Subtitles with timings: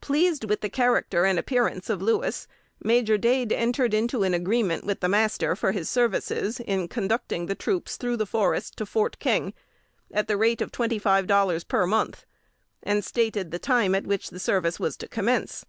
[0.00, 2.46] Pleased with the character and appearance of Louis,
[2.80, 7.56] Major Dade entered into an agreement with the master for his services in conducting the
[7.56, 9.52] troops through the forest to Fort King,
[10.12, 12.24] at the rate of twenty five dollars per month,
[12.84, 15.66] and stated the time at which the service was to commence.